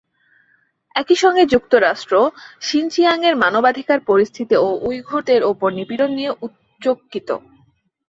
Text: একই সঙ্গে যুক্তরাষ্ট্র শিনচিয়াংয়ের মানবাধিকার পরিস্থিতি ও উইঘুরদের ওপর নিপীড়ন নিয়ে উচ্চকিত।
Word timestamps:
একই 0.95 1.17
সঙ্গে 1.23 1.43
যুক্তরাষ্ট্র 1.53 2.13
শিনচিয়াংয়ের 2.61 3.35
মানবাধিকার 3.43 3.99
পরিস্থিতি 4.09 4.55
ও 4.59 4.87
উইঘুরদের 4.87 5.41
ওপর 5.51 5.69
নিপীড়ন 5.77 6.11
নিয়ে 6.17 6.31
উচ্চকিত। 6.45 7.29